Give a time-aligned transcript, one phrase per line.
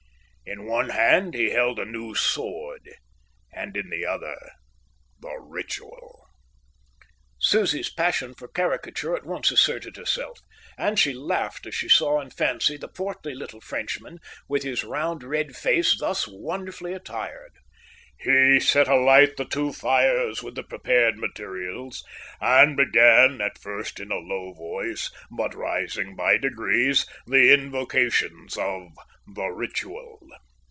[0.43, 2.81] In one hand he held a new sword
[3.53, 4.35] and in the other
[5.21, 6.27] the Ritual."
[7.39, 10.39] Susie's passion for caricature at once asserted itself,
[10.77, 14.19] and she laughed as she saw in fancy the portly little Frenchman,
[14.49, 17.53] with his round, red face, thus wonderfully attired.
[18.19, 22.03] "He set alight the two fires with the prepared materials,
[22.41, 28.89] and began, at first in a low voice, but rising by degrees, the invocations of
[29.33, 30.19] the Ritual.